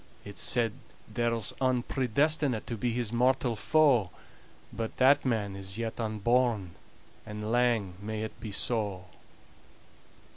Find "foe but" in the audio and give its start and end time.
3.55-4.97